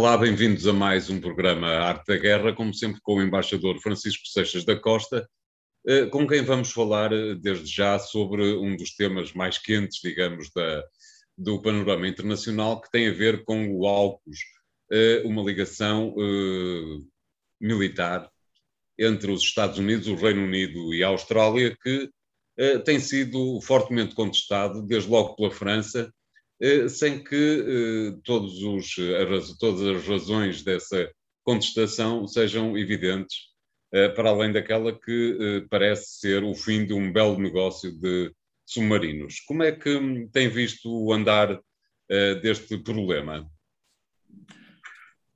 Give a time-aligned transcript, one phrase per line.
[0.00, 4.26] Olá, bem-vindos a mais um programa Arte da Guerra, como sempre com o embaixador Francisco
[4.28, 5.28] Seixas da Costa,
[5.86, 10.50] eh, com quem vamos falar eh, desde já sobre um dos temas mais quentes, digamos,
[10.56, 10.82] da,
[11.36, 14.38] do panorama internacional, que tem a ver com o AUKUS,
[14.90, 16.14] eh, uma ligação
[17.60, 18.26] militar
[18.98, 22.08] entre os Estados Unidos, o Reino Unido e a Austrália, que
[22.86, 26.10] tem sido fortemente contestado, desde logo pela França,
[26.88, 27.34] sem que
[28.14, 28.94] eh, todos os,
[29.58, 31.10] todas as razões dessa
[31.42, 33.48] contestação sejam evidentes,
[33.92, 38.30] eh, para além daquela que parece ser o fim de um belo negócio de
[38.66, 39.40] submarinos.
[39.40, 41.60] Como é que hum, tem visto o andar
[42.42, 43.48] deste problema?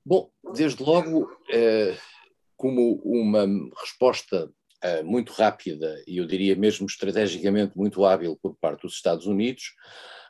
[0.04, 1.30] Bom, desde logo,
[2.56, 3.46] como uma
[3.80, 4.50] resposta
[5.04, 9.72] muito rápida e eu diria mesmo estrategicamente muito hábil por parte dos Estados Unidos,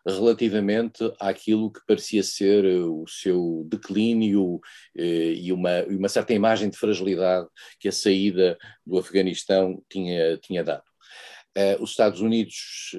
[0.07, 4.61] relativamente àquilo que parecia ser eh, o seu declínio
[4.97, 7.49] eh, e uma, uma certa imagem de fragilidade
[7.81, 10.85] que a saída do Afeganistão tinha, tinha dado.
[11.57, 12.97] Uh, os Estados Unidos,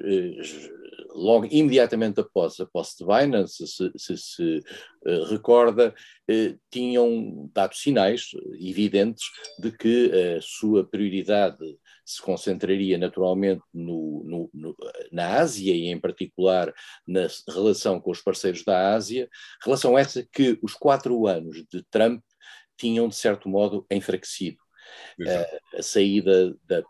[1.10, 4.62] logo imediatamente após a posse de Biden, se se, se,
[5.28, 5.94] recorda,
[6.70, 9.24] tinham dado sinais evidentes
[9.60, 14.76] de que a sua prioridade se concentraria naturalmente no, no, no,
[15.10, 16.72] na Ásia e, em particular,
[17.06, 19.28] na relação com os parceiros da Ásia,
[19.62, 22.22] relação essa que os quatro anos de Trump
[22.76, 24.58] tinham, de certo modo, enfraquecido.
[25.20, 26.80] Uh, a saída da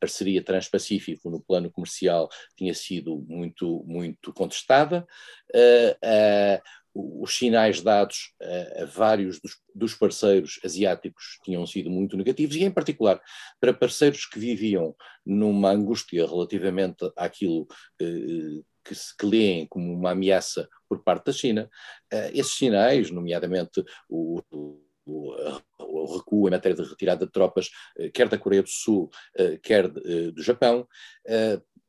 [0.00, 5.06] parceria Transpacífico no plano comercial tinha sido muito, muito contestada.
[5.54, 6.62] Uh, uh,
[6.94, 12.64] os sinais dados a, a vários dos, dos, parceiros asiáticos tinham sido muito negativos, e
[12.64, 13.20] em particular
[13.60, 17.66] para parceiros que viviam numa angústia relativamente àquilo
[18.00, 21.70] eh, que se que leem como uma ameaça por parte da China,
[22.10, 28.10] eh, esses sinais, nomeadamente o, o o, recuo em matéria de retirada de tropas, eh,
[28.10, 30.86] quer da Coreia do Sul, eh, quer eh, do Japão,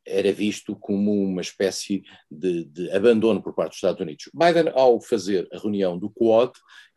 [0.05, 4.29] era visto como uma espécie de, de, abandono por parte dos Estados Unidos.
[4.33, 6.51] Biden, ao fazer a reunião do Quad,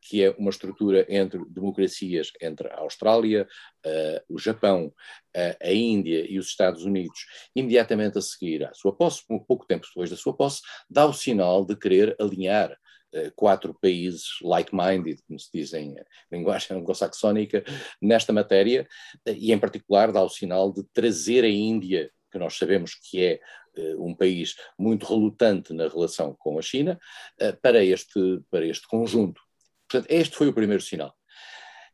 [0.09, 3.47] que é uma estrutura entre democracias entre a Austrália,
[3.85, 8.95] uh, o Japão, uh, a Índia e os Estados Unidos, imediatamente a seguir à sua
[8.95, 13.33] posse, um pouco tempo depois da sua posse, dá o sinal de querer alinhar uh,
[13.35, 15.97] quatro países like-minded, como se diz em
[16.31, 17.65] linguagem anglo-saxónica,
[18.01, 18.87] nesta matéria,
[19.27, 23.41] e em particular dá o sinal de trazer a Índia que nós sabemos que é
[23.79, 26.99] uh, um país muito relutante na relação com a China,
[27.41, 29.41] uh, para, este, para este conjunto.
[29.89, 31.15] Portanto, este foi o primeiro sinal.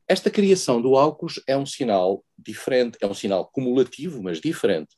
[0.09, 4.97] Esta criação do AUKUS é um sinal diferente, é um sinal cumulativo, mas diferente.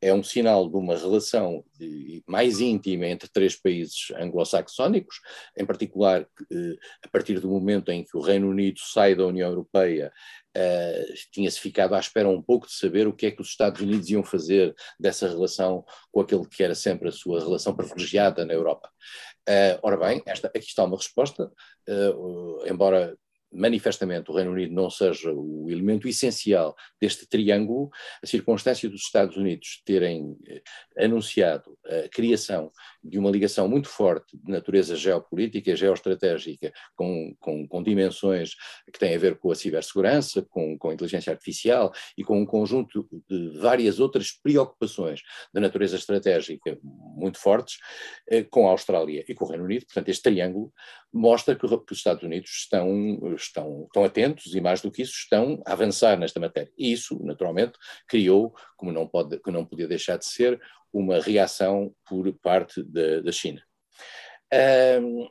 [0.00, 1.64] É um sinal de uma relação
[2.26, 5.20] mais íntima entre três países anglo-saxónicos,
[5.56, 9.48] em particular eh, a partir do momento em que o Reino Unido sai da União
[9.48, 10.12] Europeia,
[10.56, 13.80] uh, tinha-se ficado à espera um pouco de saber o que é que os Estados
[13.80, 18.52] Unidos iam fazer dessa relação com aquele que era sempre a sua relação privilegiada na
[18.52, 18.90] Europa.
[19.48, 21.50] Uh, ora bem, esta, aqui está uma resposta,
[21.88, 23.16] uh, embora
[23.52, 27.90] manifestamente o Reino Unido não seja o elemento essencial deste triângulo,
[28.22, 30.62] a circunstância dos Estados Unidos terem eh,
[31.04, 32.70] anunciado a criação
[33.02, 38.54] de uma ligação muito forte de natureza geopolítica, geoestratégica, com, com, com dimensões
[38.92, 42.46] que têm a ver com a cibersegurança, com, com a inteligência artificial e com um
[42.46, 47.78] conjunto de várias outras preocupações de natureza estratégica muito fortes,
[48.28, 49.86] eh, com a Austrália e com o Reino Unido.
[49.86, 50.72] Portanto, este triângulo
[51.12, 55.14] mostra que, que os Estados Unidos estão estão, estão atentos e, mais do que isso,
[55.14, 56.70] estão a avançar nesta matéria.
[56.76, 60.60] E isso, naturalmente, criou, como não, pode, não podia deixar de ser,
[60.92, 63.62] uma reação por parte da, da China.
[65.00, 65.28] Um,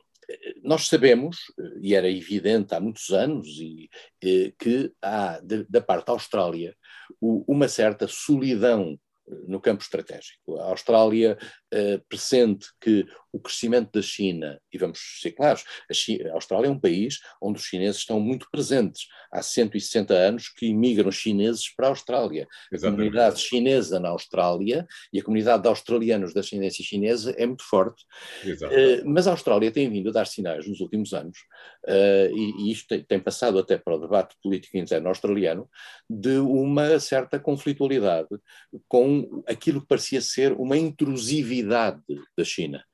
[0.62, 1.38] nós sabemos,
[1.80, 3.88] e era evidente há muitos anos, e,
[4.22, 6.74] e que há, de, da parte da Austrália,
[7.20, 8.98] o, uma certa solidão
[9.46, 10.58] no campo estratégico.
[10.58, 11.38] A Austrália
[11.72, 16.68] uh, pressente que o crescimento da China, e vamos ser claros, a, China, a, Austrália
[16.68, 19.06] é um país onde os chineses estão muito presentes.
[19.32, 22.46] Há 160 anos que imigram chineses para a Austrália.
[22.70, 22.84] Exatamente.
[22.84, 27.64] A comunidade chinesa na Austrália e a comunidade de australianos da ascendência chinesa é muito
[27.64, 28.04] forte.
[28.44, 31.38] Uh, mas a Austrália tem vindo a dar sinais nos últimos anos,
[31.88, 35.68] uh, e, e, isto tem, tem, passado até para o debate político interno australiano,
[36.08, 38.28] de uma certa conflitualidade
[38.88, 42.84] com aquilo que parecia ser uma intrusividade da China.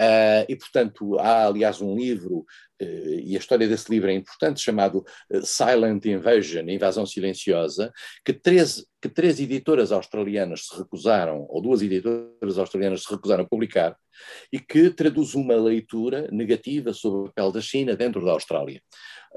[0.00, 2.46] Uh, e, portanto, há, aliás, um livro
[2.80, 5.04] e a história desse livro é importante, chamado
[5.42, 7.92] Silent Invasion, Invasão Silenciosa,
[8.24, 13.48] que três, que três editoras australianas se recusaram, ou duas editoras australianas se recusaram a
[13.48, 13.96] publicar,
[14.52, 18.80] e que traduz uma leitura negativa sobre o papel da China dentro da Austrália.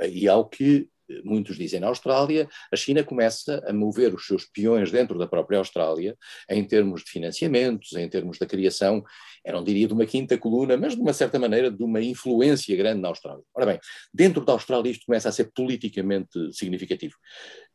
[0.07, 0.87] E ao que
[1.23, 5.59] muitos dizem na Austrália, a China começa a mover os seus peões dentro da própria
[5.59, 6.17] Austrália,
[6.49, 9.03] em termos de financiamentos, em termos da criação,
[9.43, 12.75] eu não diria de uma quinta coluna, mas de uma certa maneira de uma influência
[12.75, 13.43] grande na Austrália.
[13.55, 13.79] Ora bem,
[14.13, 17.15] dentro da Austrália isto começa a ser politicamente significativo.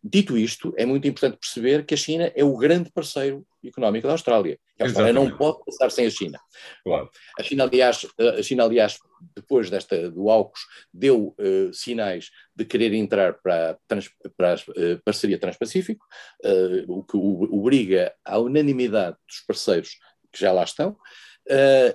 [0.02, 4.12] Dito isto, é muito importante perceber que a China é o grande parceiro económico da
[4.12, 4.58] Austrália.
[4.78, 5.30] A Austrália Exatamente.
[5.32, 6.38] não pode passar sem a China.
[6.84, 7.10] Claro.
[7.38, 8.06] A China, aliás,
[8.38, 8.98] a China, aliás
[9.34, 10.60] depois desta, do AUKUS,
[10.92, 16.04] deu uh, sinais de querer entrar para, trans, para a uh, parceria Transpacífico,
[16.44, 19.98] uh, o que obriga à unanimidade dos parceiros
[20.32, 20.96] que já lá estão,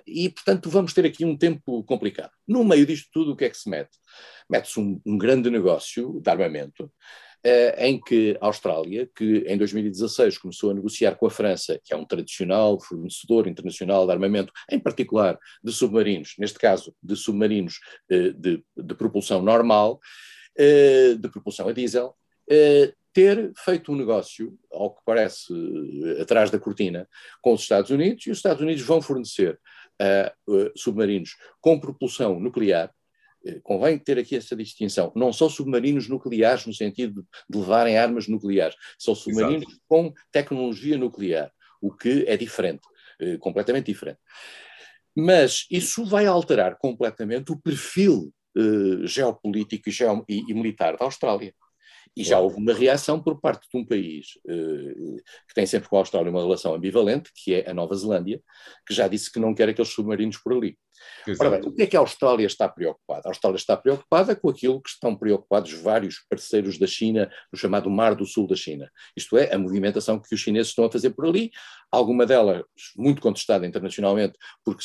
[0.07, 2.31] e, portanto, vamos ter aqui um tempo complicado.
[2.48, 3.92] No meio disto tudo, o que é que se mete?
[4.50, 7.30] Mete-se um, um grande negócio de armamento, eh,
[7.77, 11.97] em que a Austrália, que em 2016 começou a negociar com a França, que é
[11.97, 17.79] um tradicional fornecedor internacional de armamento, em particular de submarinos, neste caso de submarinos
[18.09, 19.99] eh, de, de propulsão normal,
[20.57, 22.15] eh, de propulsão a diesel,
[23.13, 25.53] ter feito um negócio, ao que parece
[26.19, 27.07] atrás da cortina,
[27.41, 29.59] com os Estados Unidos, e os Estados Unidos vão fornecer
[30.01, 32.93] uh, submarinos com propulsão nuclear, eh,
[33.63, 35.11] convém ter aqui essa distinção.
[35.15, 39.81] Não são submarinos nucleares no sentido de levarem armas nucleares, são submarinos Exato.
[39.88, 41.51] com tecnologia nuclear,
[41.81, 42.81] o que é diferente,
[43.19, 44.19] eh, completamente diferente.
[45.15, 51.05] Mas isso vai alterar completamente o perfil eh, geopolítico e, geo e, e militar da
[51.05, 51.53] Austrália.
[52.15, 54.33] E já houve uma reação por parte de um país
[55.47, 58.41] que tem sempre com a Austrália uma relação ambivalente, que é a Nova Zelândia,
[58.85, 60.77] que já disse que não quer aqueles submarinos por ali.
[61.27, 61.50] Exato.
[61.50, 63.21] Ora bem, o que é que a Austrália está preocupada?
[63.25, 67.89] A Austrália está preocupada com aquilo que estão preocupados vários parceiros da China, no chamado
[67.89, 68.92] Mar do Sul da China.
[69.15, 71.51] Isto é, a movimentação que os chineses estão a fazer por ali,
[71.92, 72.63] alguma delas
[72.95, 74.83] muito contestada internacionalmente, porque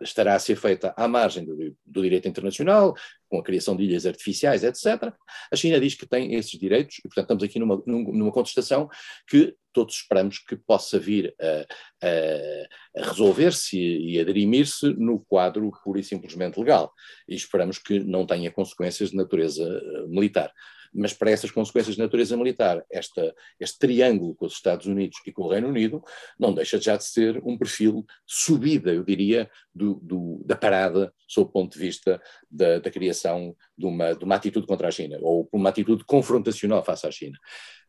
[0.00, 2.94] estará a ser feita à margem do, do, direito internacional,
[3.28, 5.12] com a criação de ilhas artificiais, etc.
[5.52, 8.88] A China diz que tem esses direitos, e portanto estamos aqui numa, numa contestação
[9.28, 11.66] que todos esperamos que possa vir a,
[12.06, 16.92] a, a resolver-se e a dirimir-se no quadro pura e simplesmente legal.
[17.28, 20.50] E esperamos que não tenha consequências de natureza eh, militar
[20.94, 25.32] mas para essas consequências de natureza militar, esta, este triângulo com os Estados Unidos e
[25.32, 26.00] com o Reino Unido
[26.38, 31.48] não deixa já de ser um perfil subida, eu diria, do, do, da parada, sob
[31.48, 35.18] o ponto de vista da, da criação de uma, de uma atitude contra a China,
[35.20, 37.36] ou uma atitude confrontacional face à China.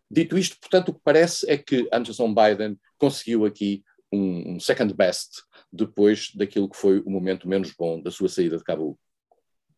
[0.09, 4.59] Dito isto, portanto, o que parece é que a administração Biden conseguiu aqui um, um
[4.59, 5.41] second best
[5.71, 8.97] depois daquilo que foi o momento menos bom da sua saída de Cabul.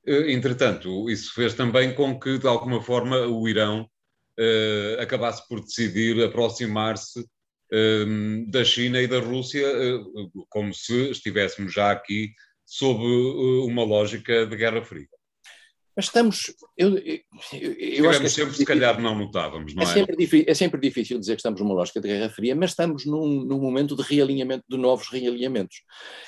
[0.06, 3.90] Eh, entretanto, isso fez também com que, de alguma forma, o Irão
[4.40, 7.26] eh, acabasse por decidir aproximar-se
[7.72, 8.06] eh,
[8.48, 10.00] da China e da Rússia, eh,
[10.48, 12.32] como se estivéssemos já aqui
[12.64, 13.04] sob
[13.66, 15.08] uma lógica de Guerra Fria.
[15.98, 16.54] Mas estamos.
[16.78, 17.20] Eu, eu,
[17.52, 19.86] eu acho que é sempre, se calhar, não notávamos, não é?
[19.86, 23.04] É sempre, é sempre difícil dizer que estamos numa lógica de Guerra Fria, mas estamos
[23.04, 25.78] num, num momento de realinhamento, de novos realinhamentos.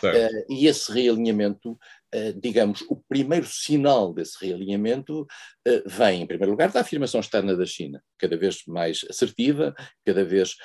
[0.04, 1.77] Uh, e esse realinhamento
[2.12, 7.56] Uh, digamos, o primeiro sinal desse realinhamento uh, vem, em primeiro lugar, da afirmação externa
[7.56, 10.56] da China, cada vez mais assertiva, cada vez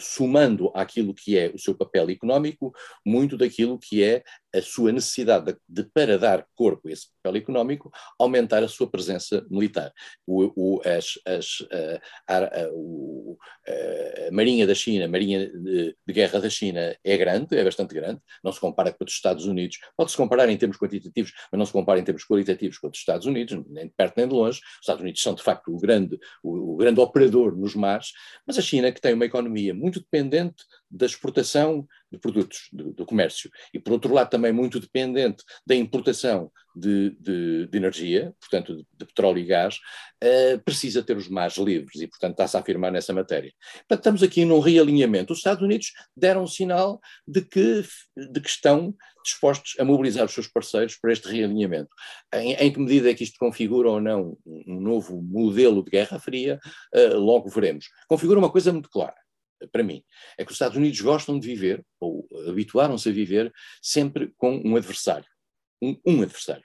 [0.00, 2.74] somando àquilo que é o seu papel económico,
[3.04, 4.22] muito daquilo que é
[4.52, 8.90] a sua necessidade de, de, para dar corpo a esse papel económico, aumentar a sua
[8.90, 9.92] presença militar.
[10.26, 11.64] O, o, as, as,
[12.26, 12.68] a, a, a,
[14.28, 17.94] a, Marinha da China, a Marinha de, de, Guerra da China é grande, é bastante
[17.94, 21.66] grande, não se compara com os Estados Unidos, pode-se comparar em termos quantitativos, mas não
[21.66, 24.58] se compara em termos qualitativos com os Estados Unidos, nem de perto nem de longe.
[24.58, 28.12] Os Estados Unidos são, de facto, o grande, o, o grande operador nos mares,
[28.44, 33.06] mas a China, que tem uma economia muito dependente da exportação de produtos do, do,
[33.06, 38.76] comércio e, por outro lado, também muito dependente da importação de, de, de energia, portanto,
[38.76, 39.76] de, de, petróleo e gás,
[40.22, 43.52] uh, precisa ter os mares livres e, portanto, está-se a afirmar nessa matéria.
[43.80, 45.32] Portanto, estamos aqui num realinhamento.
[45.32, 47.84] Os Estados Unidos deram um sinal de que,
[48.16, 51.90] de que estão dispostos a mobilizar os seus parceiros para este realinhamento.
[52.34, 56.18] Em, em que medida é que isto configura ou não um novo modelo de Guerra
[56.18, 56.58] Fria,
[56.94, 57.86] uh, logo veremos.
[58.08, 59.14] Configura uma coisa muito clara
[59.72, 60.02] para mim,
[60.38, 63.52] é que os Estados Unidos gostam de viver, ou habituaram-se a viver,
[63.82, 65.26] sempre com um adversário.
[65.82, 66.64] Um, um adversário.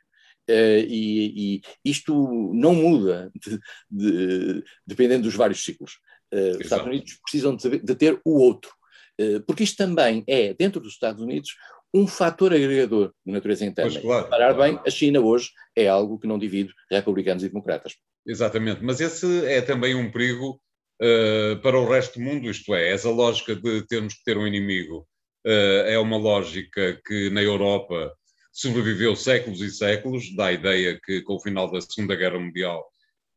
[0.50, 2.14] Uh, e, e, isto
[2.54, 3.60] não muda de,
[3.90, 5.94] de, dependendo dos vários ciclos.
[6.32, 8.72] Uh, os Estados Unidos precisam de, de, ter o outro.
[9.20, 11.56] Uh, porque isto também é, dentro dos Estados Unidos,
[11.94, 13.92] um fator agregador de natureza interna.
[13.92, 14.74] Pois, claro, Parar claro.
[14.74, 17.96] bem, a China hoje é algo que não divide republicanos e democratas.
[18.28, 20.60] Exatamente, mas esse é também um perigo
[21.02, 24.48] uh, para o resto do mundo, isto é, essa lógica de termos que ter um
[24.48, 25.08] inimigo
[25.46, 28.14] uh, é uma lógica que na Europa
[28.52, 32.86] sobreviveu séculos e séculos, dá a ideia que com o final da Segunda Guerra Mundial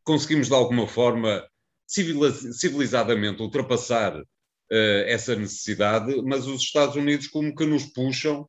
[0.05, 1.45] conseguimos de alguma forma
[1.87, 4.25] civilizadamente ultrapassar uh,
[5.07, 8.49] essa necessidade, mas os Estados Unidos como que nos puxam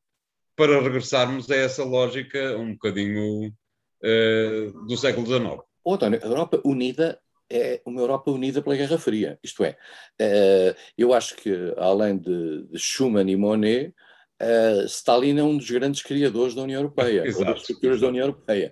[0.56, 5.62] para regressarmos a essa lógica um bocadinho uh, do século XIX.
[5.84, 9.40] Oh, António, a Europa unida é uma Europa unida pela Guerra Fria.
[9.44, 9.78] Isto é,
[10.22, 13.94] uh, eu acho que, além de, Schuman e Monet,
[14.42, 18.72] uh, Stalin é um dos grandes criadores da União Europeia, das estruturas da União Europeia.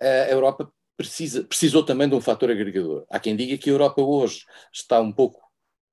[0.00, 3.06] Uh, a Europa precisa, precisou também de um fator agregador.
[3.08, 5.40] Há quem diga que a Europa hoje está um pouco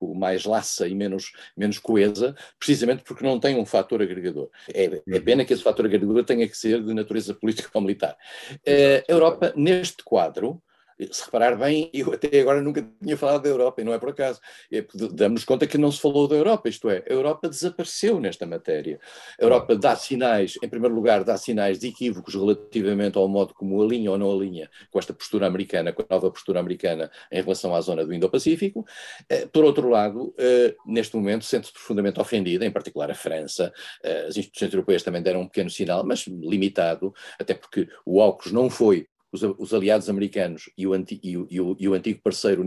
[0.00, 4.48] mais laça e menos, menos coesa, precisamente porque não tem um fator agregador.
[4.72, 5.24] É, é uhum.
[5.24, 8.16] pena que esse fator agregador tenha que ser de natureza política ou militar.
[8.64, 10.62] a Europa, neste quadro,
[11.10, 14.10] se reparar bem, eu até agora nunca tinha falado da Europa, e não é por
[14.10, 14.40] acaso.
[14.72, 18.46] É, Damos conta que não se falou da Europa, isto é, a Europa desapareceu nesta
[18.46, 18.98] matéria.
[19.40, 23.82] A Europa dá sinais, em primeiro lugar, dá sinais de equívocos relativamente ao modo como
[23.82, 27.74] alinha ou não alinha com esta postura americana, com a nova postura americana em relação
[27.74, 28.84] à zona do Indo-Pacífico.
[29.28, 33.72] Eh, por outro lado, eh, neste momento, sente-se profundamente ofendida, em particular a França.
[34.02, 38.52] Eh, as instituições europeias também deram um pequeno sinal, mas limitado, até porque o AUKUS
[38.52, 41.94] não foi os, os aliados americanos e o, anti, e, o, e, o, e o,
[41.94, 42.64] antigo parceiro,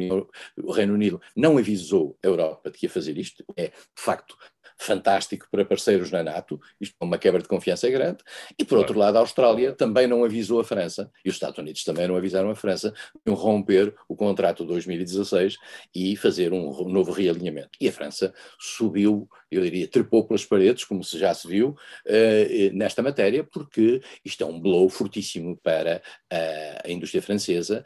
[0.57, 3.43] o Reino Unido, não avisou a Europa de que ia fazer isto.
[3.57, 4.35] É, de facto,
[4.81, 8.23] fantástico para parceiros na NATO, isto é uma quebra de confiança grande,
[8.57, 11.83] e por outro lado a Austrália também não avisou a França, e os Estados Unidos
[11.83, 12.93] também não avisaram a França,
[13.25, 15.57] de romper o contrato de 2016
[15.93, 17.71] e fazer um novo realinhamento.
[17.79, 22.73] E a França subiu, eu diria, trepou pelas paredes, como se já se viu, uh,
[22.73, 27.83] nesta matéria, porque isto é um blow fortíssimo para uh, a indústria francesa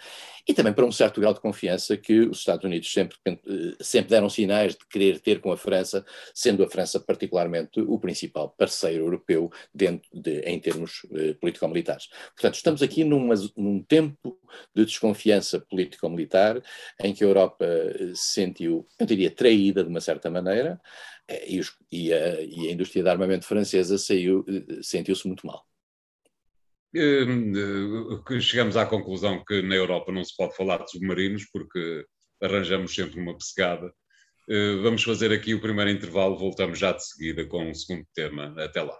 [0.47, 3.35] e também para um certo grau de confiança que os Estados Unidos sempre, eh,
[3.81, 8.49] sempre deram sinais de querer ter com a França, sendo a França particularmente o principal
[8.49, 12.09] parceiro europeu dentro de, em termos eh, político-militares.
[12.35, 14.39] Portanto, estamos aqui numa, num tempo
[14.73, 16.61] de desconfiança político-militar
[17.01, 21.14] em que a Europa eh, se sentiu, eu diria, traída de uma certa maneira, eh,
[21.47, 25.65] e, os, e, a, e a indústria de armamento francesa sentiu-se muito mal.
[26.93, 27.53] Hum,
[28.39, 32.05] chegamos à conclusão que na Europa não se pode falar de submarinos porque
[32.41, 33.93] arranjamos sempre uma pescada.
[34.47, 38.55] Eh, vamos fazer aqui o primeiro intervalo, voltamos já de seguida com o segundo tema.
[38.63, 38.97] Até lá.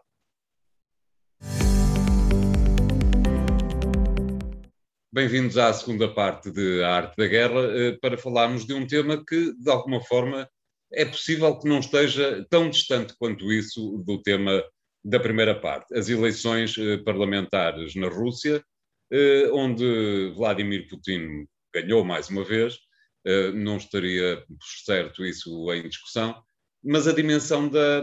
[5.13, 9.23] Bem-vindos à segunda parte de A Arte da Guerra eh, para falarmos de um tema
[9.23, 10.49] que, de alguma forma,
[10.95, 14.63] é possível que não esteja tão distante quanto isso do tema
[15.03, 18.63] da primeira parte, as eleições eh, parlamentares na Rússia,
[19.11, 22.79] eh, onde Vladimir Putin ganhou mais uma vez,
[23.23, 24.43] eh, não estaria
[24.83, 26.35] certo isso em discussão,
[26.83, 28.01] mas a dimensão da,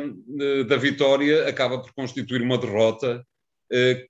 [0.68, 3.24] da vitória acaba por constituir uma derrota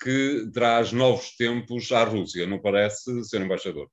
[0.02, 3.88] que traz novos tempos à Rússia, não parece, ser embaixador?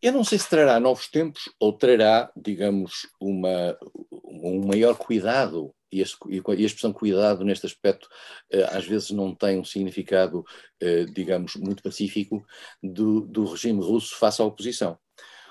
[0.00, 3.76] Eu não sei se trará novos tempos ou trará, digamos, uma,
[4.42, 8.08] um maior cuidado e, a expressão cuidado neste aspecto
[8.50, 10.44] eh, às vezes não tem um significado,
[10.80, 12.44] eh, digamos, muito pacífico
[12.82, 14.98] do, do regime russo face à oposição.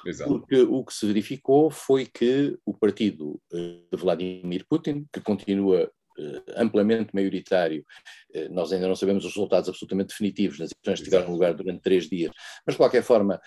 [0.05, 0.29] Exato.
[0.31, 5.91] Porque o que se verificou foi que o partido eh, de Vladimir Putin, que continua
[6.56, 7.86] amplamente maioritário,
[8.52, 10.60] nós ainda não sabemos os resultados absolutamente definitivos.
[10.60, 12.32] Nas eleições que tiveram lugar durante três dias,
[12.66, 13.40] mas de qualquer forma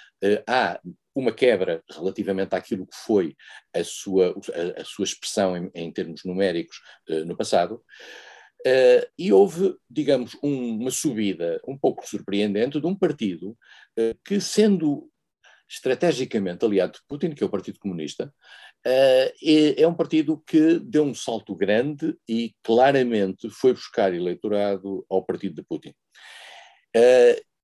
[0.49, 0.81] há
[1.15, 3.37] uma quebra relativamente àquilo que foi
[3.75, 4.35] a sua,
[4.77, 6.81] a, a sua expressão em, em, termos numéricos
[7.27, 7.83] no passado.
[8.67, 13.59] Uh, e houve, digamos, um, uma subida um pouco surpreendente de um partido
[13.99, 15.11] uh, que, sendo
[15.69, 18.33] estrategicamente aliado de Putin, que é o Partido Comunista,
[18.85, 25.25] é, é, um partido que deu um salto grande e claramente foi buscar eleitorado ao
[25.25, 25.95] partido de Putin.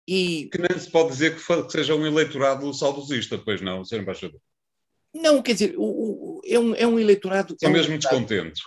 [0.09, 0.49] E...
[0.51, 4.01] Que nem se pode dizer que, seja um eleitorado saudosista, pois não, Sr.
[4.01, 4.41] Embaixador?
[5.15, 7.55] Não, quer dizer, o, o, é, um, é um eleitorado.
[7.59, 8.63] São é um mesmo eleitorado, descontentes.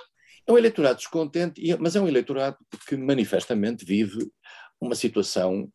[0.45, 4.29] É um eleitorado descontente, mas é um eleitorado que manifestamente vive
[4.79, 5.67] uma situação,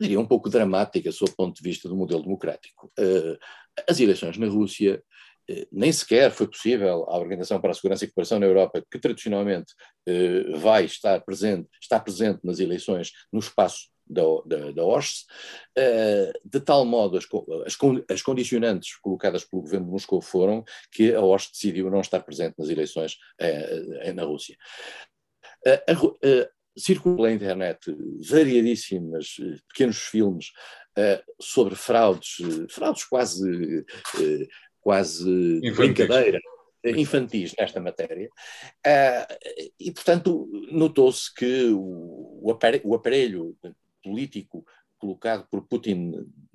[0.00, 2.92] diria, um pouco dramática sob o ponto de vista do modelo democrático.
[2.98, 3.38] Uh,
[3.88, 5.02] as eleições na Rússia
[5.70, 9.72] nem sequer foi possível a Organização para a Segurança e Cooperação na Europa, que tradicionalmente
[10.08, 15.24] uh, vai estar presente, está presente nas eleições no espaço da, da, da OSCE,
[15.78, 17.26] uh, de tal modo as,
[17.66, 17.76] as,
[18.10, 22.54] as, condicionantes colocadas pelo governo de Moscou foram que a OSCE decidiu não estar presente
[22.58, 24.56] nas eleições uh, na Rússia.
[25.66, 27.94] Uh, circulam pela internet
[28.26, 29.36] variadíssimas
[29.68, 30.52] pequenos filmes
[31.38, 32.36] sobre fraudes,
[32.70, 33.84] fraudes quase,
[34.82, 36.38] quase brincadeira,
[36.84, 38.28] infantis nesta matéria.
[39.80, 42.50] e, portanto, notou-se que o
[42.94, 43.56] aparelho
[44.02, 44.66] político
[44.98, 46.12] colocado por Putin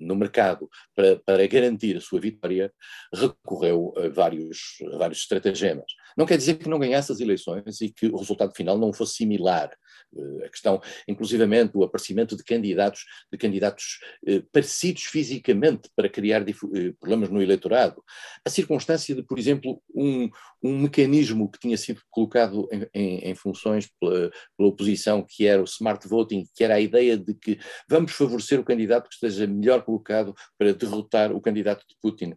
[0.08, 2.72] no mercado para, para garantir a sua vitória,
[3.14, 4.58] recorreu a vários,
[4.94, 5.86] a vários estratagemas.
[6.16, 9.14] Não quer dizer que não ganhasse as eleições e que o resultado final não fosse
[9.14, 9.70] similar.
[10.16, 16.42] Eh, a questão, inclusivamente, o aparecimento de candidatos, de candidatos eh, parecidos fisicamente para criar
[16.48, 16.54] eh,
[16.98, 18.02] problemas no eleitorado.
[18.44, 20.28] A circunstância de, por exemplo, um,
[20.62, 25.60] um mecanismo que tinha sido colocado em, em, em funções pela, pela oposição, que era
[25.60, 29.46] o smart voting, que era a ideia de que vamos favorecer o candidato que esteja
[29.46, 32.34] melhor colocado para derrotar o candidato de Putin.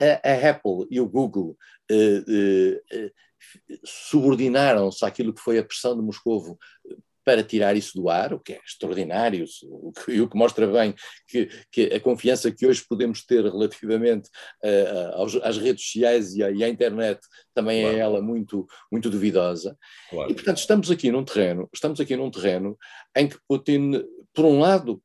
[0.00, 1.56] A, a Apple e o Google
[1.90, 3.10] uh, uh,
[3.84, 6.58] subordinaram-se àquilo que foi a pressão de Moscovo
[7.26, 10.64] para tirar isso do ar, o que é extraordinário, o que, e o que mostra
[10.64, 10.94] bem
[11.26, 14.30] que, que, a confiança que hoje podemos ter relativamente
[14.64, 17.18] uh, aos, às redes sociais e à, e à internet
[17.52, 17.96] também é claro.
[17.96, 19.76] é ela muito, muito duvidosa.
[20.08, 20.30] Claro.
[20.30, 22.78] E portanto estamos aqui num terreno, estamos aqui num terreno
[23.16, 25.02] em que Putin, por um lado,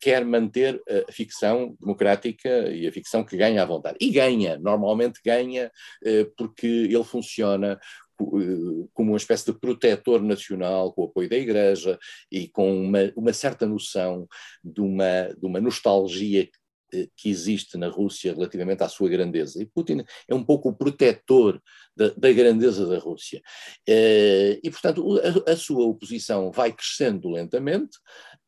[0.00, 3.96] quer manter a ficção democrática e a ficção que ganha à vontade.
[4.00, 5.70] E ganha, normalmente ganha,
[6.04, 7.78] eh, porque ele funciona
[8.20, 11.98] eh, como uma espécie de protetor nacional, com o apoio da Igreja
[12.30, 14.26] e com uma, uma certa noção
[14.62, 16.48] de uma, de uma nostalgia
[17.16, 19.60] que existe na Rússia relativamente à sua grandeza.
[19.62, 21.60] E Putin é um pouco o protetor
[21.96, 23.42] da, da grandeza da Rússia.
[23.88, 27.98] Eh, e, portanto, a, a, sua oposição vai crescendo lentamente.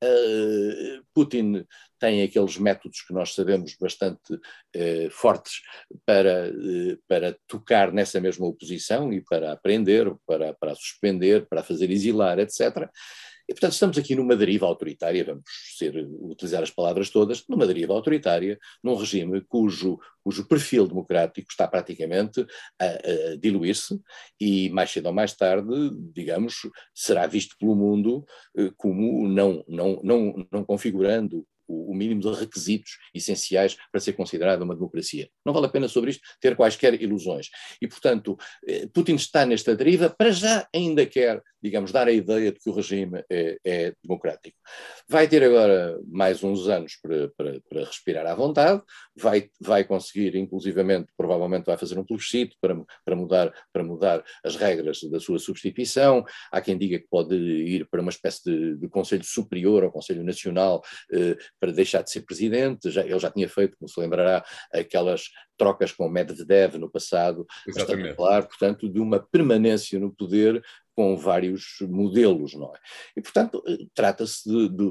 [0.02, 1.64] Eh, Putin
[1.98, 4.38] tem aqueles métodos que nós sabemos bastante
[5.10, 5.62] fortes
[6.06, 6.52] para,
[7.08, 12.88] para tocar nessa mesma oposição e para aprender, para, para suspender, para fazer exilar, etc.
[13.48, 15.44] E, portanto, estamos aqui numa deriva autoritária, vamos
[15.76, 21.66] ser, utilizar as palavras todas, numa deriva autoritária, num regime cujo, cujo perfil democrático está
[21.66, 22.46] praticamente
[22.78, 23.98] a, a diluir-se
[24.38, 25.70] e, mais cedo ou mais tarde,
[26.12, 32.32] digamos, será visto pelo mundo eh, como não, não, não, não configurando o, mínimo de
[32.32, 35.28] requisitos essenciais para ser considerada uma democracia.
[35.44, 37.48] Não vale a pena sobre isto ter quaisquer ilusões.
[37.80, 42.52] E, portanto, eh, Putin está nesta deriva, para já ainda quer, digamos, dar a ideia
[42.52, 44.56] de que o regime é, é democrático.
[45.08, 48.82] Vai ter agora mais uns anos para, para, para, respirar à vontade,
[49.16, 54.56] vai, vai conseguir, inclusivamente, provavelmente vai fazer um plebiscito para, para, mudar, para mudar as
[54.56, 56.24] regras da sua substituição.
[56.50, 60.24] Há quem diga que pode ir para uma espécie de, de Conselho Superior ou Conselho
[60.24, 62.90] Nacional eh, para deixar de ser presidente.
[62.90, 68.16] Já, ele já tinha feito, como se lembrará, aquelas trocas com Medvedev no passado, Exatamente.
[68.16, 70.62] claro, portanto, de uma permanência no poder
[70.98, 72.78] com vários modelos, não é?
[73.16, 74.90] E, portanto, eh, trata-se de, de,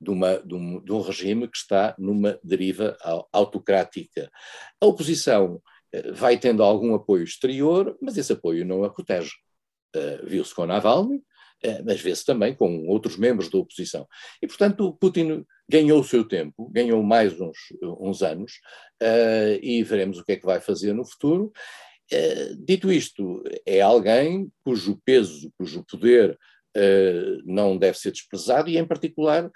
[0.00, 2.96] de, uma, de, um, de um regime que está numa deriva
[3.30, 4.30] autocrática.
[4.80, 5.60] A oposição
[5.92, 9.32] eh, vai tendo algum apoio exterior, mas esse apoio não a protege.
[9.94, 14.06] Uh, Viu-se com Navalny, uh, mas vê-se também com outros membros da oposição.
[14.40, 18.54] E, portanto, Putin ganhou o seu tempo, ganhou mais uns, uns anos,
[19.00, 21.52] uh, e veremos o que é que vai fazer no futuro.
[22.12, 26.36] Uh, dito isto, é alguém cujo peso, cujo poder
[26.76, 29.48] uh, não deve ser desprezado, e em particular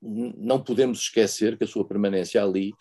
[0.00, 2.72] não podemos esquecer que a sua permanência ali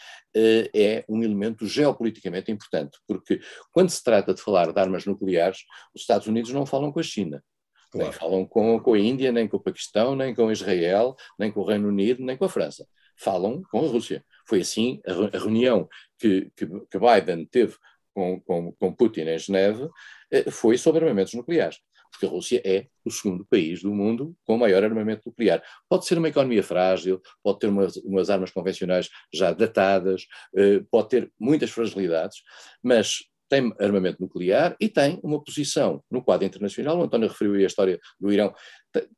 [0.74, 3.40] é um elemento geopoliticamente importante, porque
[3.72, 5.60] quando se trata de falar de armas nucleares,
[5.94, 7.44] os Estados Unidos não falam com a China,
[7.92, 8.10] Claro.
[8.10, 11.60] Nem falam com, com a Índia, nem com o Paquistão, nem com Israel, nem com
[11.60, 12.88] o Reino Unido, nem com a França.
[13.18, 14.24] Falam com a Rússia.
[14.48, 17.76] Foi assim a, reunião que, que, que, Biden teve
[18.14, 19.90] com, com, com Putin em Geneve,
[20.32, 21.80] eh, foi sobre armamentos nucleares
[22.12, 25.64] porque a Rússia é o segundo país do mundo com maior armamento nuclear.
[25.90, 31.10] Pode ser uma economia frágil, pode ter umas, umas armas convencionais já datadas, eh, pode
[31.10, 32.44] ter muitas fragilidades,
[32.84, 33.20] mas
[33.52, 36.98] tem armamento nuclear e tem uma posição no quadro internacional.
[36.98, 38.56] O António referiu aí a história do Irão.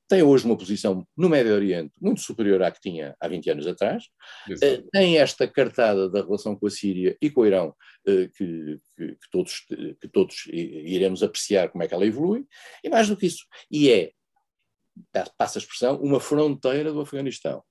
[0.07, 3.67] Tem hoje uma posição no Médio Oriente muito superior à que tinha há 20 anos
[3.67, 4.05] atrás.
[4.49, 4.65] Exato.
[4.65, 7.75] Eh, tem esta cartada da relação com a Síria e com o Irão,
[8.07, 9.59] eh, que, que, que, todos,
[10.01, 12.43] que todos iremos apreciar como é que ela evolui.
[12.83, 14.11] E mais do que isso, e é,
[15.37, 17.63] passa a expressão, uma fronteira do Afeganistão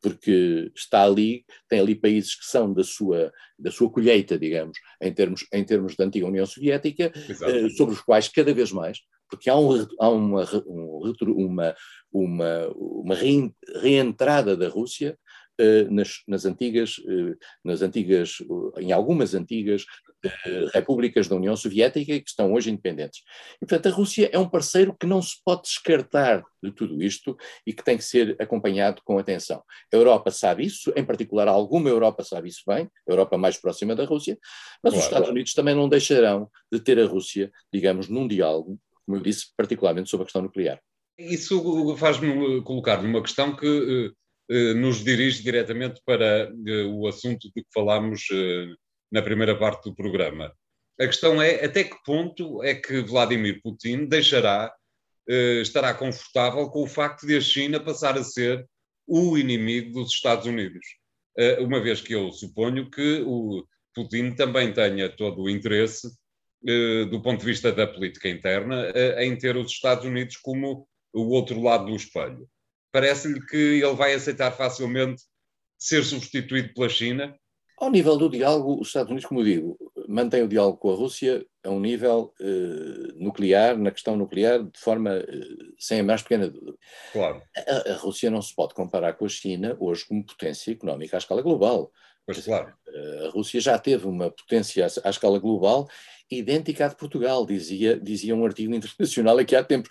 [0.00, 5.12] porque está ali, tem ali países que são da sua, da sua colheita, digamos, em
[5.12, 9.50] termos, em termos da antiga União Soviética, eh, sobre os quais cada vez mais, porque
[9.50, 11.76] há, um, há uma, um, uma,
[12.12, 13.14] uma, uma
[13.82, 15.18] reentrada da Rússia
[15.90, 16.96] nas, nas antigas,
[17.64, 18.38] nas antigas,
[18.78, 19.84] em algumas antigas
[20.74, 23.22] repúblicas da União Soviética que estão hoje independentes.
[23.56, 27.36] E, portanto, a Rússia é um parceiro que não se pode descartar de tudo isto
[27.66, 29.62] e que tem que ser acompanhado com atenção.
[29.92, 33.94] A Europa sabe isso, em particular alguma Europa sabe isso bem, a Europa mais próxima
[33.94, 34.36] da Rússia,
[34.82, 34.98] mas claro.
[34.98, 39.22] os Estados Unidos também não deixarão de ter a Rússia, digamos, num diálogo, como eu
[39.22, 40.80] disse, particularmente sobre a questão nuclear.
[41.18, 44.12] Isso faz-me colocar numa questão que eh,
[44.74, 48.74] nos dirige diretamente para eh, o assunto de que falámos eh,
[49.12, 50.52] na primeira parte do programa.
[50.98, 54.72] A questão é até que ponto é que Vladimir Putin deixará,
[55.62, 58.66] estará confortável com o facto de a China passar a ser
[59.06, 60.84] o inimigo dos Estados Unidos.
[61.60, 66.08] uma vez que eu suponho que o Putin também tenha todo o interesse,
[67.10, 71.62] do ponto de vista da política interna, em ter os Estados Unidos como o outro
[71.62, 72.48] lado do espelho
[72.92, 75.22] parece-lhe que ele vai aceitar facilmente
[75.78, 77.34] ser substituído pela China?
[77.78, 81.46] Ao nível do diálogo, os Estados Unidos, como digo, mantém o diálogo com a Rússia
[81.64, 85.24] a um nível eh, nuclear, na questão nuclear, de forma eh,
[85.78, 86.76] sem a mais pequena dúvida.
[87.12, 87.40] Claro.
[87.56, 91.18] A, a, Rússia não se pode comparar com a China hoje como potência económica à
[91.18, 91.92] escala global.
[92.28, 92.74] Pois claro.
[93.24, 95.88] A Rússia já teve uma potência à, escala global
[96.30, 99.88] idêntica à de Portugal, dizia, dizia um artigo internacional aqui há tempos,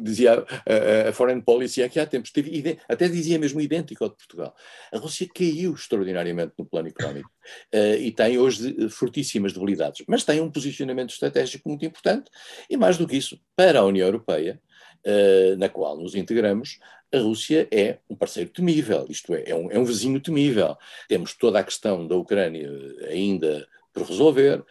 [0.00, 4.16] dizia a, a, Foreign Policy aqui há tempos, teve, até dizia mesmo idêntico ao de
[4.16, 4.54] Portugal.
[4.92, 7.28] A Rússia caiu extraordinariamente no plano económico
[7.74, 12.30] uh, e tem hoje fortíssimas debilidades, mas tem um posicionamento estratégico muito importante
[12.70, 14.60] e mais do que isso, para a União Europeia,
[15.06, 16.78] uh, na qual nos integramos,
[17.12, 20.76] a Rússia é um parceiro temível, isto é, é um, é um vizinho temível.
[21.08, 22.70] Temos toda a questão da Ucrânia
[23.10, 24.64] ainda por resolver,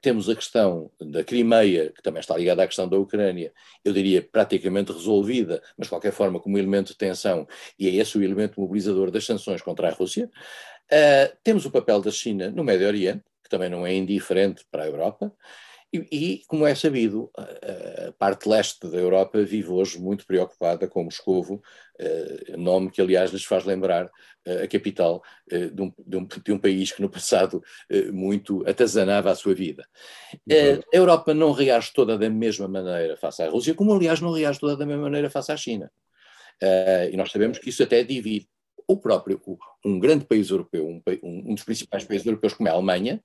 [0.00, 3.52] temos a questão da Crimeia, que também está ligada à questão da Ucrânia,
[3.84, 7.46] eu diria praticamente resolvida, mas de qualquer forma como elemento de tensão,
[7.78, 10.30] e é esse o elemento mobilizador das sanções contra a Rússia.
[10.90, 14.84] Uh, temos o papel da China no Médio Oriente, que também não é indiferente para
[14.84, 15.32] a Europa,
[15.94, 20.88] e, e, como é sabido, a, a, parte leste da Europa vive hoje muito preocupada
[20.88, 21.62] com Moscovo,
[22.00, 26.26] uh, nome que, aliás, lhes faz lembrar uh, a capital uh, de, um, de, um,
[26.26, 27.62] de, um, país que no passado
[28.12, 29.86] muito atazanava a sua vida.
[30.48, 30.80] Uhum.
[30.92, 34.58] a Europa não reage toda da mesma maneira face à Rússia, como, aliás, não reage
[34.58, 35.92] toda da mesma maneira face à China.
[37.12, 38.48] e nós sabemos que isso até divide
[38.86, 39.40] o próprio,
[39.84, 43.22] um grande país europeu, um, um, dos principais países europeus como é a Alemanha,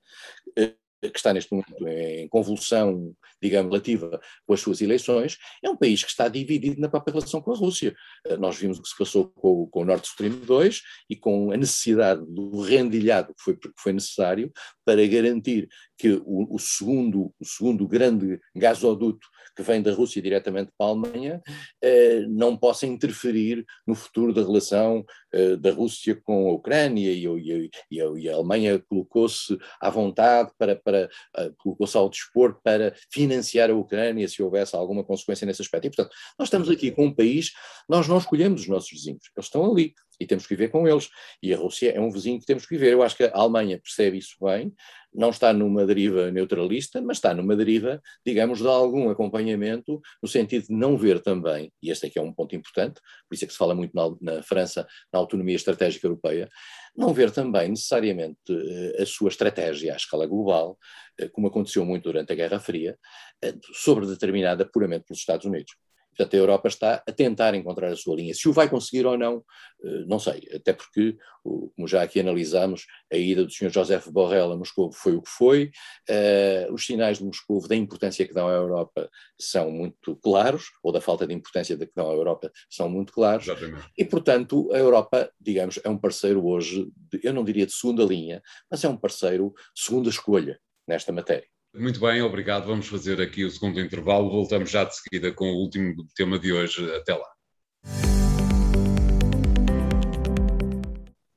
[1.08, 6.04] que está neste momento em convulsão, digamos, relativa com as suas eleições, é um país
[6.04, 7.94] que está dividido na própria relação com a Rússia.
[8.26, 11.50] Eh, nós vimos o que se passou com, com o Nord Stream 2 e com
[11.50, 14.52] a necessidade do rendilhado que foi, que foi necessário
[14.84, 20.70] para garantir que o, o, segundo, o segundo grande gasoduto que vem da Rússia diretamente
[20.76, 21.40] para a Alemanha
[21.82, 27.26] eh, não possa interferir no futuro da relação eh, da Rússia com a Ucrânia e,
[27.26, 32.94] e, e, e a, Alemanha colocou-se à vontade para, para uh, colocou-se ao dispor para
[33.10, 35.86] financiar a Ucrânia se houvesse alguma consequência nesse aspecto.
[35.86, 37.52] E portanto, nós estamos aqui com um país,
[37.88, 41.08] nós não escolhemos os nossos vizinhos, eles estão ali e temos que viver com eles.
[41.42, 42.92] E a Rússia é um vizinho que temos que viver.
[42.92, 44.72] Eu acho que a Alemanha percebe isso bem,
[45.12, 50.66] não está numa deriva neutralista, mas está numa deriva, digamos, de algum acompanhamento, no sentido
[50.68, 53.52] de não ver também, e este aqui é um ponto importante, por isso é que
[53.52, 56.48] se fala muito na, na França, na autonomia estratégica europeia,
[56.96, 60.78] não ver também necessariamente uh, a sua estratégia à escala global,
[61.20, 62.96] uh, como aconteceu muito durante a Guerra Fria,
[63.44, 65.74] uh, sobre determinada puramente pelos Estados Unidos.
[66.10, 68.34] Portanto, a Europa está a tentar encontrar a sua linha.
[68.34, 69.44] Se o vai conseguir ou não,
[69.82, 70.46] eh, não sei.
[70.54, 73.70] Até porque, como já aqui analisámos, a ida do Sr.
[73.70, 75.70] José Borrell a Moscou foi o que foi.
[76.08, 80.92] Eh, os sinais de Moscou da importância que dão à Europa são muito claros, ou
[80.92, 83.46] da falta de importância que dão à Europa são muito claros.
[83.46, 83.88] Exatamente.
[83.96, 88.04] E, portanto, a Europa, digamos, é um parceiro hoje, de, eu não diria de segunda
[88.04, 91.46] linha, mas é um parceiro de segunda escolha nesta matéria.
[91.72, 92.66] Muito bem, obrigado.
[92.66, 94.28] Vamos fazer aqui o segundo intervalo.
[94.28, 96.84] Voltamos já de seguida com o último tema de hoje.
[96.96, 97.30] Até lá.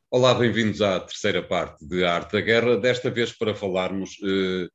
[0.09, 4.67] Olá, bem-vindos à terceira parte de Arte da Guerra, desta vez para falarmos eh,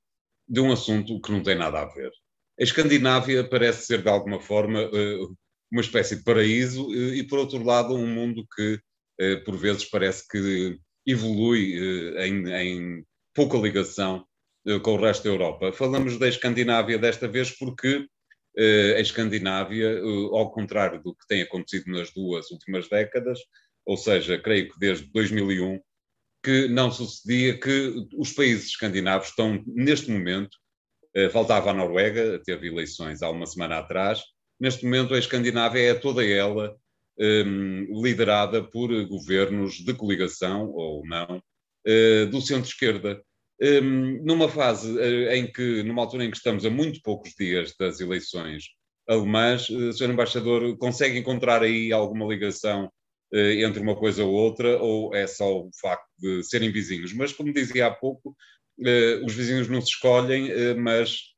[0.49, 2.13] de um assunto que não tem nada a ver.
[2.59, 5.19] A Escandinávia parece ser, de alguma forma, eh,
[5.73, 8.81] uma espécie de paraíso eh, e, por outro lado, um mundo que,
[9.19, 11.75] eh, por vezes, parece que evolui
[12.17, 14.25] eh, em, em pouca ligação
[14.83, 15.73] com o resto da Europa.
[15.73, 21.43] Falamos da Escandinávia desta vez porque uh, a Escandinávia, uh, ao contrário do que tem
[21.43, 23.39] acontecido nas duas últimas décadas,
[23.87, 25.81] ou seja, creio que desde 2001,
[26.43, 30.57] que não sucedia que os países escandinavos estão, neste momento,
[31.33, 34.23] faltava a Noruega, teve eleições há uma semana atrás,
[34.61, 36.77] neste momento a Escandinávia é toda ela
[37.19, 41.43] um, liderada por governos de coligação ou não
[42.31, 43.21] do centro-esquerda.
[43.61, 47.75] Um, numa fase uh, em que, numa altura em que estamos a muito poucos dias
[47.79, 48.67] das eleições
[49.09, 50.11] alemãs, uh, Sr.
[50.11, 52.91] Embaixador, consegue encontrar aí alguma ligação
[53.31, 57.13] entre uma coisa ou outra, ou é só o facto de serem vizinhos?
[57.13, 58.35] Mas, como dizia há pouco,
[59.23, 61.35] os vizinhos não se escolhem, mas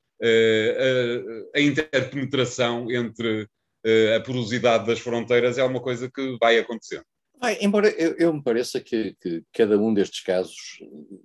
[1.53, 3.49] a interpenetração entre
[4.17, 7.03] a porosidade das fronteiras é uma coisa que vai acontecendo.
[7.61, 10.55] Embora eu, eu, me pareça que, que, cada um destes casos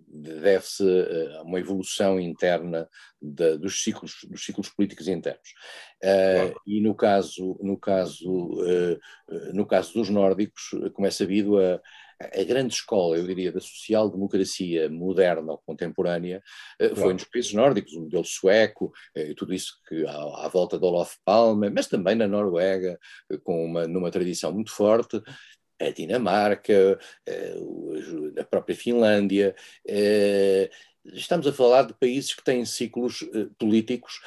[0.07, 0.83] deve-se
[1.37, 2.87] a uma evolução interna
[3.21, 5.49] dos, ciclos, dos ciclos políticos internos.
[6.01, 6.61] Uh, claro.
[6.65, 8.99] E no caso, no, caso, uh,
[9.53, 11.81] no caso dos nórdicos, como é sabido, a,
[12.19, 16.41] a grande escola, eu diria, da social-democracia moderna ou contemporânea
[16.79, 20.77] eh, foi nos países nórdicos, o modelo sueco, eh, tudo isso que à, à, volta
[20.79, 22.97] de Olof Palme, mas também na Noruega,
[23.29, 25.21] eh, com uma, numa tradição muito forte,
[25.79, 26.99] a Dinamarca,
[28.39, 29.55] a própria Finlândia.
[31.13, 33.23] Estamos a falar de países que têm ciclos
[33.57, 34.21] políticos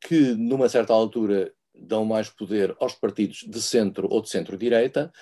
[0.00, 5.12] que, numa certa altura, dão mais poder aos partidos de centro ou de centro-direita,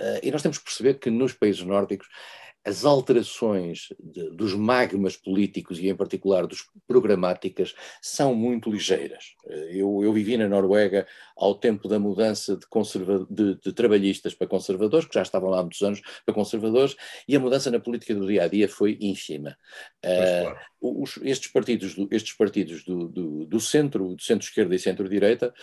[0.00, 2.08] uh, e nós temos que perceber que nos países nórdicos
[2.64, 9.34] as alterações de, dos magmas políticos e, em particular, dos programáticas, são muito ligeiras.
[9.46, 14.34] Eh, eu, eu vivi na Noruega ao tempo da mudança de, conserva, de, de, trabalhistas
[14.34, 17.80] para conservadores, que já estavam lá há muitos anos, para conservadores, e a mudança na
[17.80, 19.56] política do dia a dia foi ínfima.
[20.04, 25.54] Uh, os, estes partidos, do, estes partidos do, do, do centro, do centro-esquerda e centro-direita,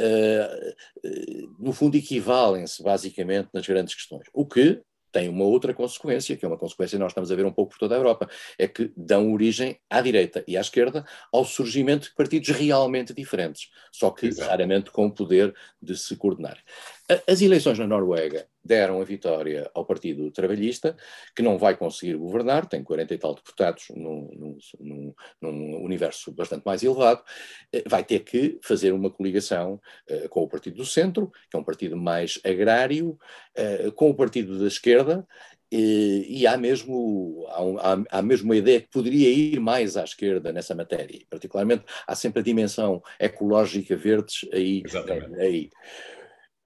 [0.00, 4.26] uh, uh, no fundo, equivalem-se basicamente nas grandes questões.
[4.32, 4.82] O que
[5.14, 7.70] tem uma outra consequência, que é uma consequência que nós estamos a ver um pouco
[7.70, 12.08] por toda a Europa, é que dão origem à direita e à esquerda ao surgimento
[12.08, 14.50] de partidos realmente diferentes, só que Exato.
[14.50, 16.58] raramente com o poder de se coordenar.
[17.26, 20.96] As eleições na Noruega deram a vitória ao Partido Trabalhista,
[21.36, 26.64] que não vai conseguir governar, tem 40 e tal deputados num, num, num universo bastante
[26.64, 27.22] mais elevado,
[27.70, 29.78] eh, vai ter que fazer uma coligação
[30.10, 33.18] uh, com o Partido do Centro, que é um partido mais agrário,
[33.58, 35.26] uh, com o Partido da Esquerda,
[35.70, 37.46] e, e há, mesmo,
[37.80, 41.20] há, há, mesmo uma ideia que poderia ir mais à esquerda nessa matéria.
[41.28, 44.82] Particularmente, há sempre a dimensão ecológica verdes aí.
[44.86, 45.40] Exatamente.
[45.40, 45.70] aí.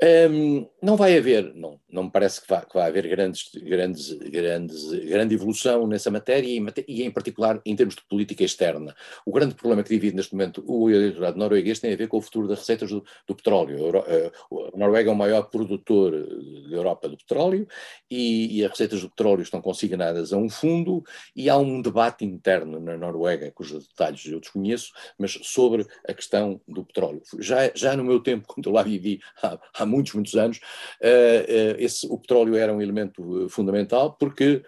[0.01, 4.13] Um, não vai haver, não, não me parece que vai, que vai haver grandes, grandes,
[4.13, 8.95] grandes, grande evolução nessa matéria e, e, em particular, em termos de política externa.
[9.27, 12.23] O grande problema que divide neste momento o eleitorado norueguês tem a ver com o
[12.23, 14.05] futuro das receitas do, do petróleo.
[14.07, 14.31] Eh,
[14.73, 17.67] a Noruega é o maior produtor da Europa do petróleo
[18.09, 21.03] e, e, as receitas do petróleo estão consignadas a um fundo
[21.35, 26.61] e há um debate interno na Noruega, cujos detalhes eu desconheço, mas sobre a questão
[26.69, 27.21] do petróleo.
[27.41, 31.73] Já, já no meu tempo, quando eu lá vivi há, há muitos, muitos anos, uh,
[31.73, 34.63] uh, esse, o petróleo era um elemento fundamental, porque,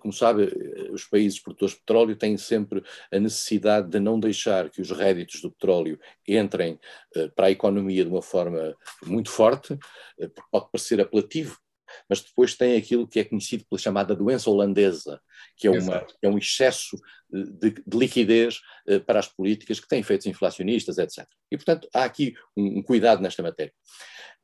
[0.00, 0.50] como sabe,
[0.92, 2.82] os países produtores de petróleo têm sempre
[3.12, 6.78] a necessidade de não deixar que os réditos do petróleo entrem
[7.34, 9.76] para a economia de uma forma muito forte,
[10.16, 11.58] porque pode parecer apelativo,
[12.08, 15.20] mas depois tem aquilo que é conhecido pela chamada doença holandesa,
[15.56, 16.96] que é, uma, é um excesso
[17.30, 18.60] de, de, liquidez
[19.06, 21.26] para as políticas que têm efeitos inflacionistas, etc.
[21.50, 23.72] E, portanto, há aqui um, um cuidado nesta matéria.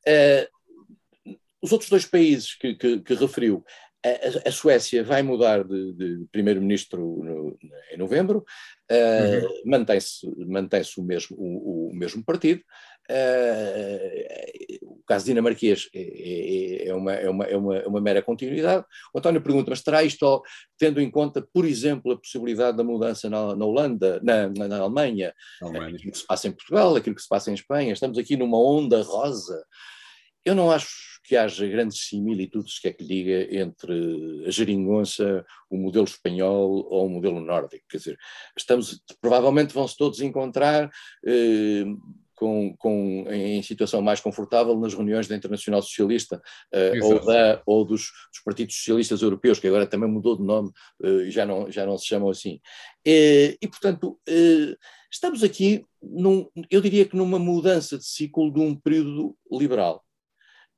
[0.07, 3.65] Uh, os outros dois países que, que, que referiu,
[4.05, 7.59] a, a, Suécia vai mudar de, de primeiro-ministro no,
[7.93, 8.45] em novembro,
[8.91, 9.63] uh, uhum.
[9.67, 12.63] mantém-se mantém o, mesmo, o, o mesmo partido.
[13.11, 18.23] Uh, o caso dinamarquês é, é, é, uma, é, uma, é, uma, é uma mera
[18.23, 18.85] continuidade.
[19.13, 20.43] O António pergunta, mas terá isto
[20.79, 24.79] tendo em conta, por exemplo, a possibilidade da mudança na, na Holanda, na, na, na
[24.79, 28.17] Alemanha, Alemanha, aquilo que se passa em Portugal, aquilo que se passa em Espanha, estamos
[28.17, 29.61] aqui numa onda rosa
[30.45, 35.77] eu não acho que haja grandes similitudes, que é que diga, entre a geringonça, o
[35.77, 37.85] modelo espanhol ou o modelo nórdico.
[37.89, 38.19] Quer dizer,
[38.57, 40.91] estamos, provavelmente vão-se todos encontrar
[41.25, 41.85] eh,
[42.41, 46.41] com, com, em situação mais confortável nas reuniões da Internacional Socialista
[46.73, 50.73] eh, ou, da, ou dos, dos, partidos socialistas europeus, que agora também mudou de nome
[51.05, 52.59] e eh, já, não, já não se chamam assim.
[53.05, 54.75] E, e portanto, eh,
[55.13, 60.03] estamos aqui, num, eu diria que numa mudança de ciclo de um período liberal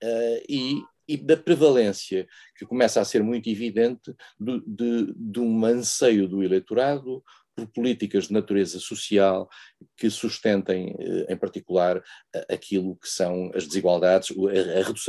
[0.03, 5.65] uh, e, e, da prevalência que começa a ser muito evidente de, de, de um
[5.65, 7.23] anseio do eleitorado
[7.55, 9.49] por políticas de natureza social
[9.97, 12.03] que sustentem, eh, em particular,
[12.49, 14.31] aquilo que são as desigualdades,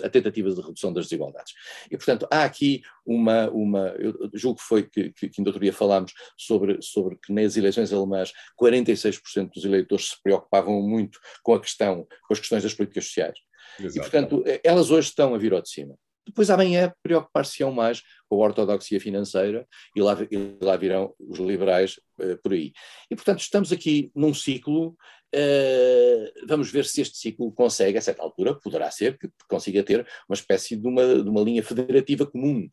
[0.03, 1.53] a, tentativa de redução das desigualdades.
[1.89, 5.61] E, portanto, há aqui uma, uma eu julgo que foi que, que, que ainda outro
[5.61, 11.53] dia falámos sobre, sobre que nas eleições alemãs 46% dos eleitores se preocupavam muito com
[11.53, 13.37] a questão, com as questões das políticas sociais.
[13.79, 13.97] Exato.
[13.97, 15.97] E, portanto, elas hoje estão a vir ao de cima.
[16.25, 21.99] Depois amanhã preocupar-se-ão mais com a ortodoxia financeira e lá, e lá virão os liberais
[22.19, 22.71] uh, por aí.
[23.09, 28.23] E, portanto, estamos aqui num ciclo, uh, vamos ver se este ciclo consegue, a certa
[28.23, 32.69] altura, poderá ser que consiga ter uma espécie de uma, de uma linha federativa comum.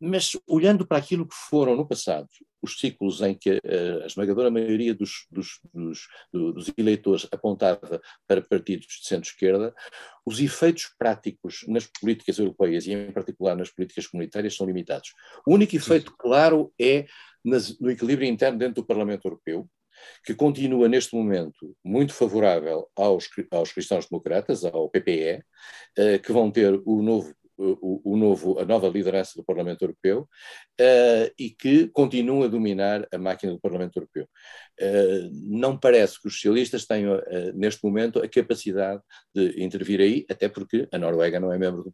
[0.00, 2.28] Mas olhando para aquilo que foram no passado
[2.64, 3.60] os ciclos em que
[4.02, 9.74] a esmagadora maioria dos, dos, dos, dos, eleitores apontava para partidos de centro-esquerda,
[10.24, 15.12] os efeitos práticos nas políticas europeias e, em particular, nas políticas comunitárias são limitados.
[15.46, 17.06] O único efeito claro é
[17.44, 19.68] nas, no equilíbrio interno dentro do Parlamento Europeu,
[20.24, 25.44] que continua neste momento muito favorável aos, aos cristãos democratas, ao PPE,
[25.96, 30.28] eh, que vão ter o novo o, o, novo, a nova liderança do Parlamento Europeu
[30.80, 34.28] uh, e que continua a dominar a máquina do Parlamento Europeu.
[34.80, 39.00] Uh, não parece que os socialistas tenham, uh, neste momento, a capacidade
[39.34, 41.92] de intervir aí, até porque a Noruega não é membro, do,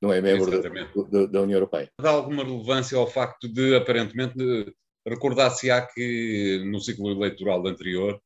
[0.00, 1.90] não é membro do, do, da União Europeia.
[2.00, 4.34] Dá alguma relevância ao facto de, aparentemente,
[5.06, 8.20] recordar-se-á que no ciclo eleitoral anterior,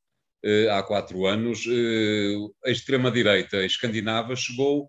[0.71, 1.65] há quatro anos,
[2.65, 4.89] a extrema-direita escandinava chegou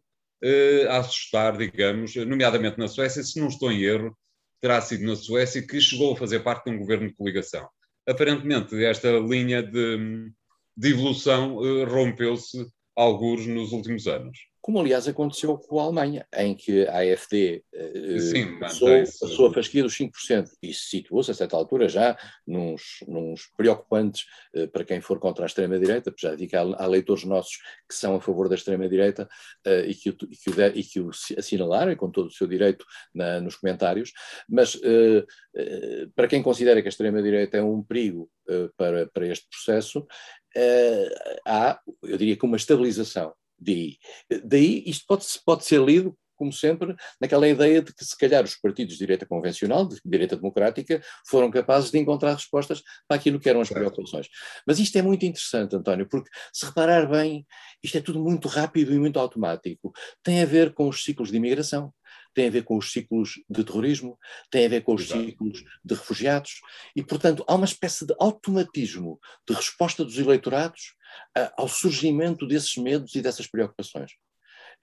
[0.89, 4.17] a assustar, digamos, nomeadamente na Suécia, se não estou em erro,
[4.61, 7.67] terá sido na Suécia que chegou a fazer parte de um governo de coligação.
[8.07, 10.31] Aparentemente, esta linha de,
[10.75, 16.53] de evolução uh, rompeu-se alguns nos últimos anos como aliás aconteceu com a Alemanha, em
[16.53, 21.55] que a AfD uh, Sim, passou, passou a fasquia dos 5% e situou-se a certa
[21.55, 26.49] altura já nos, nos preocupantes uh, para quem for contra a extrema-direita, porque já digo
[26.49, 29.29] que há, há, leitores nossos que são a favor da extrema-direita
[29.87, 33.39] e, que, e, que o, e que o assinalaram com todo o seu direito na,
[33.39, 34.11] nos comentários,
[34.49, 34.77] mas
[36.13, 38.29] para quem considera que a extrema-direita é um perigo
[38.75, 40.05] para, para este processo,
[41.45, 43.97] há, eu diria que uma estabilização daí.
[44.43, 48.55] Daí isto pode, pode ser lido como sempre, naquela ideia de que se calhar os
[48.55, 53.49] partidos de direita convencional, de direita democrática, foram capazes de encontrar respostas para aquilo que
[53.49, 54.27] eram as preocupações.
[54.65, 57.45] Mas isto é muito interessante, António, porque se reparar bem,
[57.83, 59.91] isto é tudo muito rápido e muito automático.
[60.23, 61.91] Tem a ver com os ciclos de imigração,
[62.37, 64.15] tem a ver com os ciclos de terrorismo,
[64.51, 65.25] tem a ver com os Exato.
[65.25, 66.61] ciclos de refugiados,
[66.95, 70.93] e, portanto, há uma espécie de automatismo de resposta dos eleitorados
[71.57, 74.11] ao surgimento desses medos e dessas preocupações.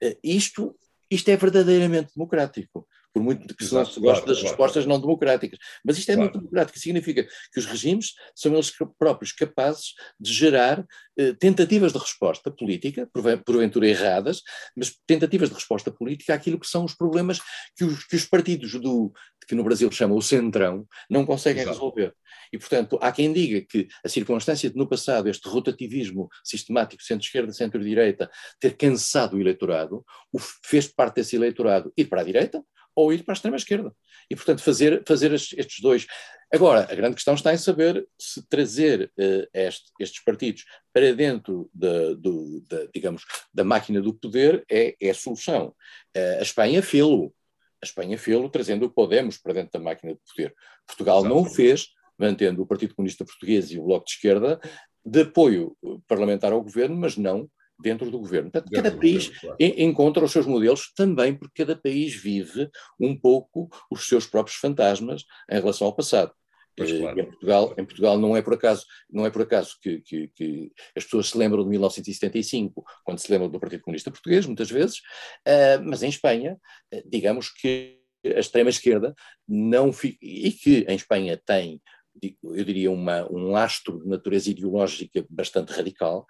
[0.02, 0.76] Uh, isto,
[1.08, 4.88] isto é verdadeiramente democrático, por muito que Exato, se goste claro, das claro, respostas claro.
[4.88, 5.58] não democráticas.
[5.84, 10.84] Mas isto é muito democrático, significa que os regimes são eles próprios capazes de gerar
[11.16, 13.08] eh, tentativas de resposta política,
[13.46, 14.42] porventura erradas,
[14.76, 17.40] mas tentativas de resposta política àquilo que são os problemas
[17.76, 19.12] que os, que os partidos do,
[19.46, 21.76] que no Brasil chamam o centrão, não conseguem Exato.
[21.76, 22.14] resolver.
[22.52, 27.52] E, portanto, há quem diga que a circunstância de, no passado, este rotativismo sistemático centro-esquerda,
[27.52, 32.60] centro-direita, ter cansado o eleitorado, o fez parte desse eleitorado ir para a direita
[32.94, 33.94] ou ir para a extrema-esquerda.
[34.30, 36.06] E, portanto, fazer, fazer estes dois.
[36.52, 41.68] Agora, a grande questão está em saber se trazer uh, este, estes partidos para dentro
[41.74, 45.74] da, do, da, digamos, da máquina do poder é, é a solução.
[46.16, 47.34] Uh, a Espanha fê-lo.
[47.82, 50.54] A Espanha fê-lo trazendo o Podemos para dentro da máquina de poder.
[50.86, 51.34] Portugal Exato.
[51.34, 54.60] não o fez, mantendo o Partido Comunista Português e o Bloco de Esquerda
[55.04, 55.76] de apoio
[56.08, 57.48] parlamentar ao governo, mas não
[57.80, 58.50] dentro do governo.
[58.50, 59.80] Portanto, cada país governo, claro.
[59.82, 65.24] encontra os seus modelos também porque cada país vive um pouco os seus próprios fantasmas
[65.50, 66.32] em relação ao passado.
[66.76, 67.20] Pois, eh, claro.
[67.20, 70.72] em, Portugal, em Portugal não é por acaso, não é por acaso que, que, que,
[70.96, 74.98] as pessoas se lembram de 1975, quando se lembram do Partido Comunista Português, muitas vezes,
[75.46, 76.58] uh, mas em Espanha,
[76.92, 79.14] uh, digamos que a extrema-esquerda
[79.46, 81.80] não fica, e que em Espanha tem
[82.22, 86.26] eu diria, uma, um lastro de natureza ideológica bastante radical,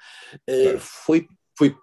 [0.49, 1.75] uh, foi, foi,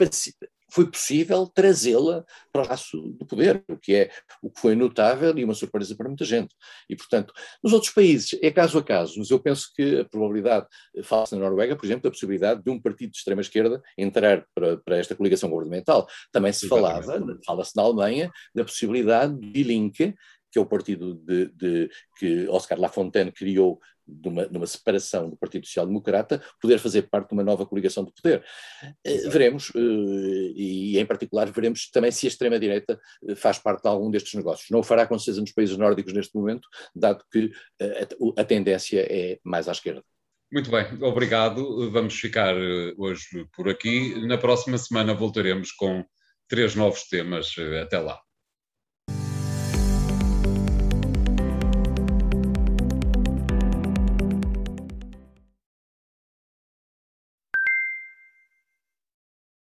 [0.71, 4.11] foi possível trazê-la para o espaço do poder, o que é
[4.41, 6.55] o que foi notável e uma surpresa para muita gente.
[6.89, 10.65] E, portanto, nos outros países é caso a caso, mas eu penso que a probabilidade,
[11.03, 14.97] fala-se na Noruega, por exemplo, da possibilidade de um partido de extrema-esquerda entrar para, para,
[14.97, 16.07] esta coligação governamental.
[16.31, 20.15] Também se falava, fala-se na Alemanha, da possibilidade de Linke,
[20.51, 25.29] que é o partido de, de, que Oscar Lafontaine criou de uma, de uma, separação
[25.29, 28.43] do Partido Social Democrata, poder fazer parte de uma nova coligação de poder.
[28.83, 33.87] Uh, veremos, uh, e em particular veremos também se a extrema-direita eh, faz parte de
[33.87, 34.69] algum destes negócios.
[34.69, 39.05] Não o fará com certeza nos países nórdicos neste momento, dado que a, a tendência
[39.09, 40.03] é mais à esquerda.
[40.51, 41.89] Muito bem, obrigado.
[41.91, 42.55] Vamos ficar
[42.97, 44.25] hoje por aqui.
[44.27, 46.03] Na próxima semana voltaremos com
[46.49, 47.55] três novos temas.
[47.81, 48.19] Até lá.